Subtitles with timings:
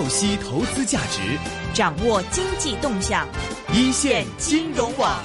[0.00, 1.20] 透析投资价值，
[1.74, 3.28] 掌握经济动向，
[3.70, 5.22] 一线金融网。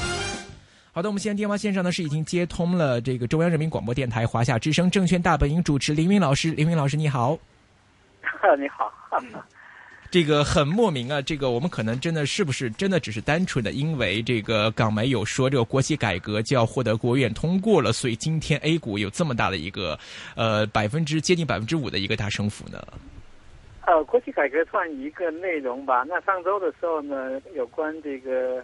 [0.92, 7.40] 好的，我们现在电话线上呢是已经接通了这个中央人民广播电台华夏之声证券大本营主持林云老师，林云老师你好。
[8.60, 8.92] 你好。
[10.12, 11.22] 这个很莫名啊！
[11.22, 19.98] 这个我们可能真的是不是真的只是单纯的因为这个港媒有说这个国企改革就要获得国务院通过了，所以今天 A 股有这么大的一个
[20.36, 22.78] 呃百分之接近百分之五的一个大升幅呢？
[23.86, 26.04] 呃，国企改革算一个内容吧。
[26.08, 28.64] 那上周的时候呢，有关这个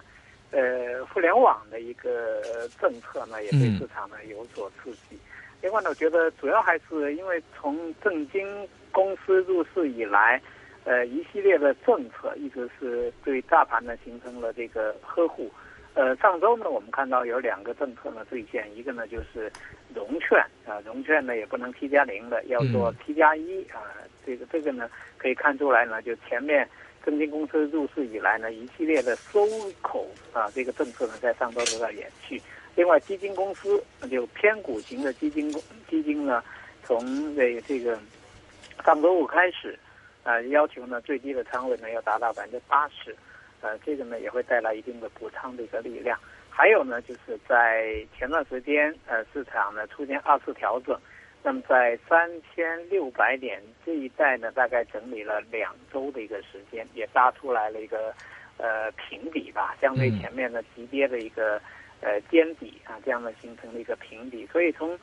[0.51, 2.41] 呃互联网的一个
[2.79, 5.17] 政策呢，也对市场呢有所刺激。
[5.61, 10.41] 另外呢，我觉得主要还是因为从证金公司入市以来。
[10.83, 15.47] 呃，一系列的政策一直是对大盘呢形成了这个呵护。
[15.93, 19.51] 呃，上周呢，我们看到有两个政策呢兑现，一个呢就是
[19.93, 23.77] 融券啊，融券呢也不能 T 加零的，要做 T 加一啊。
[24.25, 26.67] 这个这个呢可以看出来呢，就前面
[27.05, 29.45] 证金公司入市以来呢，一系列的收
[29.81, 32.41] 口啊，这个政策呢在上周得到延续。
[32.75, 35.51] 另外，基金公司就偏股型的基金
[35.89, 36.43] 基金呢，
[36.83, 37.99] 从这这个
[38.85, 39.77] 上周五开始。
[40.23, 43.15] 呃，要求呢最低的仓位呢要达到百分之八十，
[43.61, 46.15] 呃，这个呢也会带来一定的补仓的一个力量。
[46.47, 50.95] 还有呢，就是在前段时间，呃，市场呢出现二次调整，
[51.43, 58.13] 那么在三千六百点这一带呢，大概整理了两周的一个时间，也搭出来了一个
[58.57, 61.59] 呃平底吧，相对前面的急跌的一个
[62.01, 64.47] 呃尖底啊，这样的形成了一个平底。
[64.51, 64.97] 所以从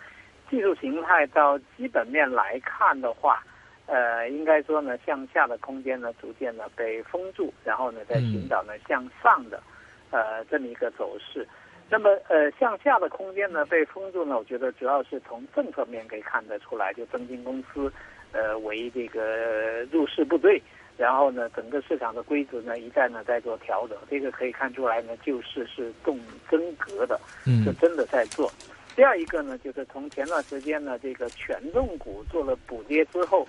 [0.48, 3.42] 技术形态到基本面来看的话，
[3.86, 9.61] 呃，应该说呢，向下的空间呢，逐渐呢被封住，然后呢，在寻找呢向上的，
[10.11, 11.47] 呃，这么一个走势。
[11.91, 17.91] 那么，呃，向下的空间呢被封住呢，我觉得主要是从政策面可以看得出来，就证金公司，
[18.33, 20.62] 呃，为这个入市部队，
[20.97, 28.50] 然后呢，整个市场的规则呢一再呢在做调整，这个可以看出来呢，救市是动真格的，嗯是真的在做。
[28.95, 33.46] 第二一个呢，就是从前段时间呢，这个权重股做了补跌之后。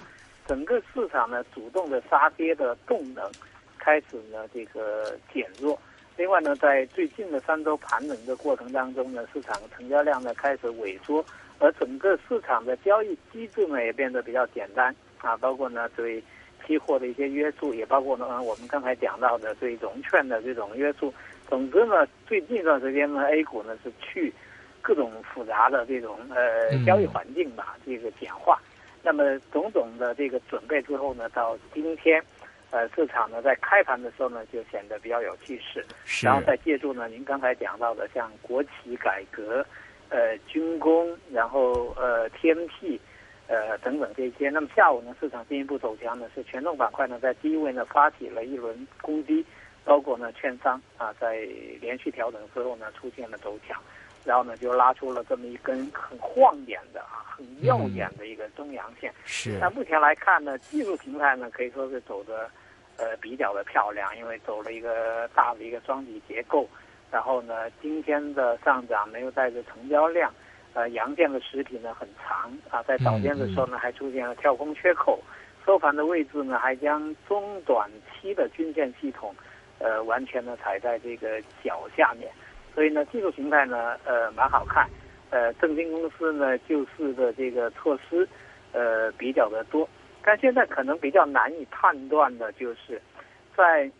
[0.48, 3.24] 整个市场呢，主动的杀跌的动能
[3.78, 5.80] 开始呢，这个减弱。
[6.20, 11.24] 另外呢，在最近的三周盘整的过程当中呢，市场成交量呢开始萎缩，
[11.60, 16.22] 而整个市场的交易机制呢也变得比较简单啊，包括呢对
[16.68, 21.14] 期货的一些约束，也包括呢我们刚才讲到的对融券的这种约束。
[21.48, 24.34] 总之呢，最近一段时间呢，A 股呢是去
[24.82, 28.60] 各种复杂的这种呃交易环境吧，这个简化。
[29.02, 32.22] 那么种种的这个准备之后呢，到今天，
[32.72, 35.84] 呃，市场呢在开盘的时候呢，就显得比较有气势。
[36.24, 39.66] 然后再借助呢，您刚才讲到的像国企改革、
[40.10, 43.00] 呃军工，然后呃 TMT，
[43.48, 44.50] 呃等等这些。
[44.50, 49.44] 那么下午呢，市场进一步走强呢，是权重板块呢在低位呢发起了一轮攻击，
[49.84, 51.48] 包括呢券商啊在
[51.82, 53.82] 连续调整之后呢出现了走强。
[54.26, 59.12] 然后呢，就拉出了这么一根很晃眼的啊，很耀眼的一个中阳线。
[59.26, 59.58] 是。
[59.60, 62.50] 那目前来看呢，技术形态呢可以说是走的，
[62.98, 66.68] 呃，比较的漂亮，因为走了一个大的一个双底结构。
[67.12, 70.32] 然后呢，今天的上涨没有带着成交量，
[70.74, 75.20] 呃，阳线的实体呢很长啊，在早间的时候呢还出现了跳空缺口，
[75.66, 79.34] 收盘的位置呢还将中短期的均线系统，
[79.80, 82.30] 呃，完全的踩在这个脚下面。
[82.80, 84.90] 所以呢，技术形态呢，呃，蛮好看，
[85.32, 88.26] 呃，证金公司呢救市的这个措施，
[88.72, 89.86] 呃，比较的多，
[90.24, 93.02] 但现在可能比较难以判断的就是，
[93.54, 93.92] 在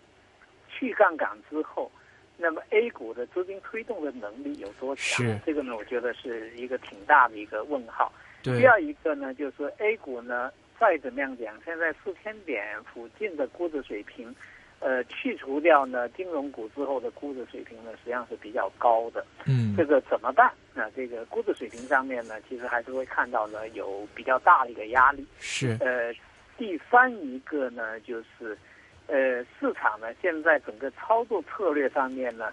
[0.70, 1.92] 去杠杆之后，
[2.38, 5.28] 那么 A 股的资金推动的能力有多强？
[5.46, 8.10] 这个呢，我觉得是一个挺大的一个问号。
[8.44, 14.34] 第二一个呢，就是 A 股呢，再怎么样讲，现在四千点附近的估值水平。
[14.82, 19.26] 呃，去除掉呢金融股之后的估值水平呢，实际上是比较高的。
[19.46, 20.50] 嗯，这个怎么办？
[20.74, 25.26] 那这个估值水平上面呢，其实还是会看到呢有比较大的一个压力。
[25.38, 25.76] 是。
[25.82, 26.14] 呃，
[26.58, 28.58] 第三一个呢，就是
[29.08, 32.50] 呃市场呢现在整个操作策略上面呢，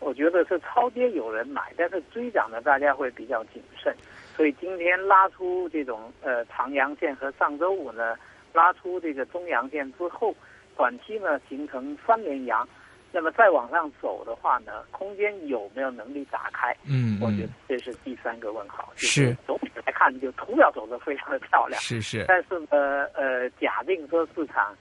[0.00, 3.94] 我觉得是超跌有人买，但是追涨呢大家会比较谨慎。
[4.34, 8.16] 所以今天拉出这种呃长阳线和上周五呢
[8.52, 10.34] 拉出这个中阳线之后。
[10.78, 12.66] 短期呢形成三连阳，
[13.10, 16.74] 那么再往上走的话呢，空间有没有能力打开？
[16.86, 18.88] 嗯，我觉得这是第三个问号。
[18.94, 21.80] 是总体来看，就图表走得非常的漂亮。
[21.80, 22.24] 是是。
[22.28, 24.72] 但是呢，呃，假定说市场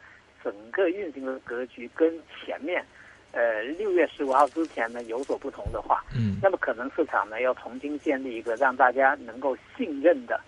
[0.44, 2.86] 整个运行的格局跟前面，
[3.32, 10.40] 呃，六月十五号之前呢有所不同的话，嗯，那么可能市场呢要重新建立一个让大家能够信任的、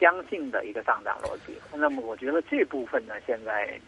[0.00, 1.56] 相信的一个上涨逻辑。
[1.76, 3.78] 那么我觉得这部分呢现在。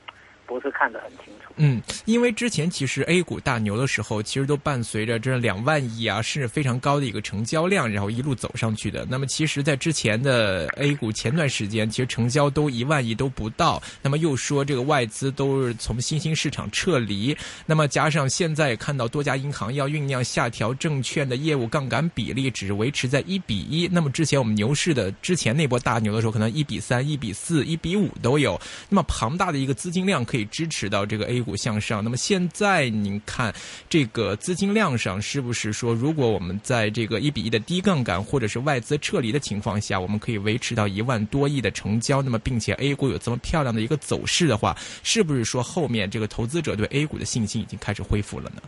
[0.49, 1.53] 不是看得很清楚。
[1.59, 9.07] 嗯，因为之前其实 A 股大牛的时候，其实都伴随着这两万亿啊，甚至非常高的一个成交量，然后一路走上去的。
[9.11, 13.83] 那么其实，在之前的 A 股前段时间，其实成交都一万亿都不到。
[14.01, 17.37] 那么又说这个外资都是从新兴市场撤离，
[17.67, 23.87] 那么加上现在看到多家银行要酝酿下调证券的业务杠杆比例，只维持在一比一。
[23.89, 28.59] 那么之前我们牛市的之前那波大牛的时候，可能一比三、一比四、一比五都有。
[28.89, 32.03] 那么庞大的一个资金量可以以支持到这个 A 股向上。
[32.03, 33.53] 那么现在您看
[33.89, 42.23] 这个资金量上是不是说，如果我们在这个一比一的低杠杆或者是外资撤离的情况下，我们可以维持到一万多亿的成交？
[42.23, 48.63] 那么并且 A 股有这么漂亮的一个走势的话，是不是说后面这个投资者对 A 股的信心已经开始恢复了呢？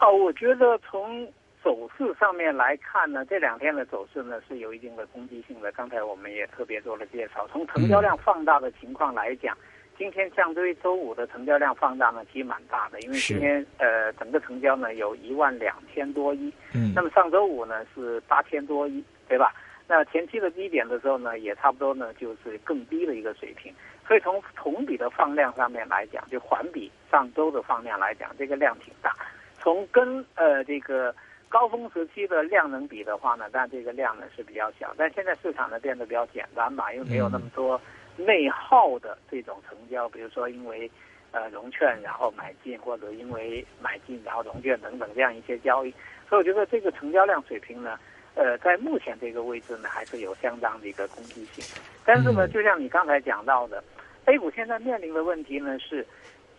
[0.00, 1.26] 哦，我觉得从
[1.60, 5.72] 走势上面来看呢，这两天的走势呢是有一定的攻击性的。
[5.72, 9.58] 刚才我们也特别做了介绍，从成交量放大的情况来讲，
[9.98, 19.52] 今天相对于周五的成交量放大呢，其实蛮大的，因为今天呃整个成交呢有一万两千多亿，嗯，那么上周五呢是八千多亿，对吧？
[19.88, 23.74] 那前期的低点的时候呢，也差不多呢就是更低的一个水平，
[24.06, 29.12] 所以从同比的放量上面来讲，就环比上周的放量来讲，这个量挺大。
[29.58, 31.12] 从跟呃这个
[31.48, 34.94] 高峰时期的量能比的话呢，但这个量呢是比较小。
[34.96, 37.80] 但现在市场呢变得比较简单吧，因为没有那么多
[38.18, 40.90] 内耗的这种成交，比如说因为
[41.30, 45.90] 呃融券然后买进，或者因为买进然后融券等等这样一些交易，
[46.28, 47.98] 所以我觉得这个成交量水平呢，
[48.34, 51.64] 呃在目前这个位置呢还是有相当的一个攻击性。
[52.04, 53.82] 但是呢，就像你刚才讲到的
[54.26, 56.04] ，A 股现在面临的问题呢是。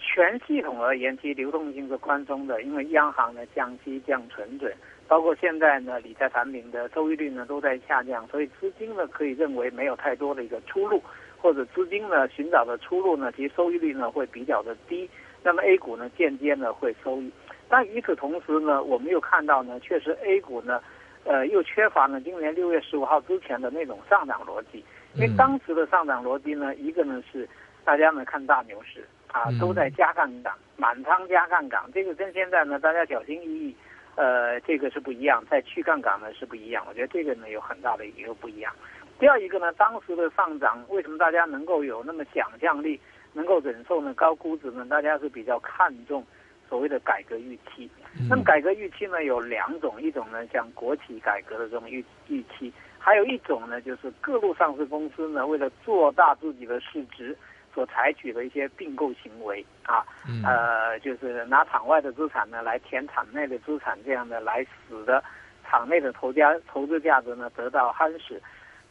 [0.01, 4.73] 全系统而言，其流动性是宽松的，因为央行呢降息降存准，
[5.09, 11.03] 包括现在呢理财产品的收益率呢都在下降，所以资金呢可以认为没有太多的一个出路，
[11.41, 15.09] 或者资金呢寻找的出路呢，其实收益率呢会比较的低，
[15.43, 17.31] 那么 A 股呢间接呢会收益，
[17.67, 20.81] 但与此同时呢，我们又看到呢，确实 A 股呢，
[21.23, 24.83] 呃又缺乏呢今年六月十五号之前的那种上涨逻辑，
[25.13, 27.47] 因为当时的上涨逻辑呢，一个呢是
[27.83, 29.05] 大家呢看大牛市。
[29.31, 33.75] 啊，都在加杠杆，满仓加杠杆，这个跟现在呢，大家小心翼翼，
[34.15, 36.83] 呃，这个是不一样，在去杠杆呢是不一样。
[36.89, 38.73] 我觉得这个呢有很大的一个不一样。
[39.19, 42.99] 第二一个呢，当时的上涨为什么大家能够有那么想象力，
[43.33, 44.85] 能够忍受呢高估值呢？
[44.89, 46.25] 大家是比较看重
[46.69, 47.89] 所谓的改革预期。
[48.29, 57.37] 那么改革预期呢有两种，一种呢像国企改革的这种预预期，还有一种呢就是各路上市公司呢为了做大自己的市值。
[57.71, 60.03] 所采取的一些并购行为啊，
[60.43, 65.23] 呃，就是拿场外的资产呢来填场内的资产，这样的来使得
[65.63, 68.41] 场内的投家投资价值呢得到夯实。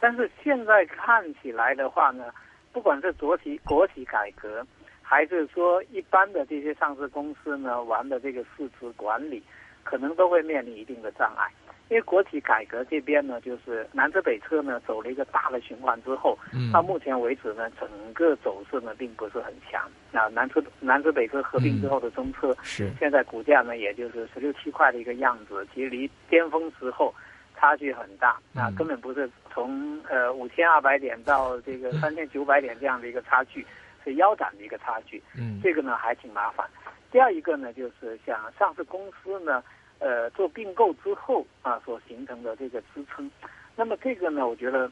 [0.00, 2.32] 但是现在看起来的话呢，
[2.72, 4.66] 不管是国企国企改革，
[5.02, 9.42] 还是说一般的这些上市公司呢玩的这个市值管理，
[9.82, 11.48] 可能都会面临一定的障碍。
[11.90, 16.38] 因为国企改革这边呢，就是南车北车呢走了一个大的循环之后，
[16.70, 19.88] 到目前为止呢，整个走势呢并不是很强。
[20.12, 27.14] 那南车南车北车合并之后的中车，是现在股价呢也就是十六七块的一个样子，其实离巅峰时候
[27.56, 28.38] 差距很大。
[28.52, 29.26] 那根本不是
[29.58, 33.66] 从呃五千二百点到这个三千九百点这样的一个差距，
[34.04, 35.20] 是腰斩的一个差距。
[35.36, 36.64] 嗯，这个呢还挺麻烦。
[37.10, 39.62] 第二一个呢，就是像上市公司呢。
[40.00, 43.28] 呃，做并购之后啊，所形成的这个支撑，
[43.74, 44.88] 那么这个呢，我觉得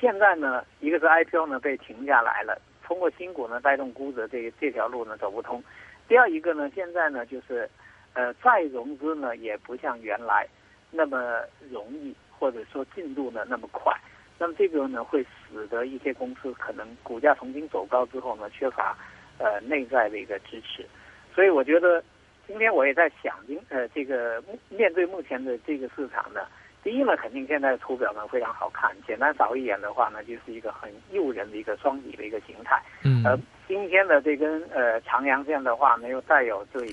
[0.00, 5.62] 现在呢，一个是 IPO 呢被停下来了，通过新股呢带动估值这这条路呢走不通。
[6.08, 7.68] 第二一个呢，现在呢就是
[8.14, 10.48] 呃再融资呢也不像原来
[10.90, 13.92] 那么容易，或者说进度呢那么快。
[14.38, 18.96] 那么这个呢会使得一些公司可能股价重新走高之后呢缺乏
[19.38, 20.86] 呃内在的一个支持，
[21.34, 22.02] 所以我觉得。
[22.48, 26.42] 今天我也在想，今呃，这个面对目前的这个市场呢，
[26.80, 32.80] 第一呢，肯定现在的图表呢非常好看，简单扫一眼的话呢，就是一个很诱人的一个双底的一个形态。
[33.02, 33.26] 嗯。
[33.26, 36.86] 而今天的这根呃长阳线的话呢，又带有对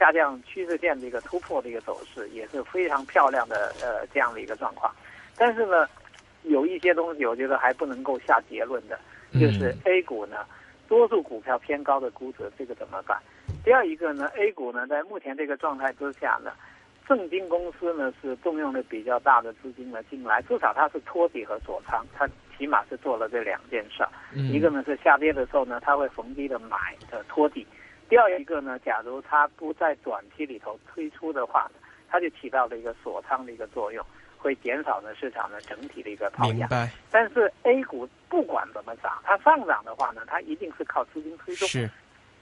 [0.00, 4.90] 下降趋势线的一个突破的一个走势，也是非常漂亮的呃这样的一个状况。
[5.36, 5.86] 但是呢，
[6.44, 8.98] 有一些东西我觉得还不能够下结论的，
[9.34, 10.38] 就是 A 股呢，
[10.88, 13.20] 多数股票偏高的估值，这个怎么办？
[13.62, 16.50] 第二一个呢，A 股呢，在目前这个状态之下呢，
[17.06, 22.26] 证金公司呢是动用了比较大的资金呢进来，至少它是托底和锁仓，它
[22.56, 24.02] 起码是做了这两件事。
[24.32, 27.66] 一个呢是下跌的时候呢，它会逢低的买的托底；
[28.10, 31.70] 第二一个呢，假如它不在短期里头推出的话，
[32.08, 34.04] 它就起到了一个锁仓的一个作用，
[34.36, 36.52] 会减少呢市场的整体的一个抛压。
[36.52, 36.90] 明白。
[37.08, 41.68] 但是 A 股不管怎么涨，它上涨的话呢，它一定是靠资金推动。
[41.68, 41.88] 是。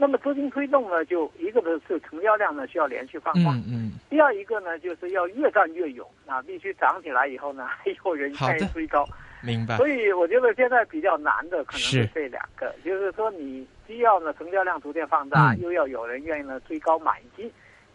[0.00, 9.06] 那么资金推动呢，就一个呢是成交量呢需要连续放缓，嗯嗯，第二一个呢就是要越战越勇啊，必须涨起来以后呢还有人愿意追高。
[9.42, 9.76] 明白。
[9.76, 17.50] 所以我觉得现在比较难的可能是这两个，就是说你既要呢成交量逐渐放大，又要有人愿意呢追高买进。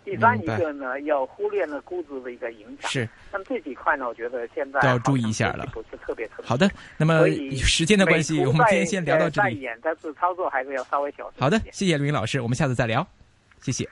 [0.06, 2.92] 第三一个呢，要忽略了估值的一个影响。
[2.92, 6.46] 是，那么这几块呢，我觉得现在都要注意一下了，不是特别特别。
[6.46, 9.66] 好的，那么时间的关系，我们今天先聊到这里。
[9.82, 11.40] 但是操作还是要稍微小心。
[11.40, 13.08] 好的，谢谢刘云老师，我们下次再聊，
[13.62, 13.88] 谢谢。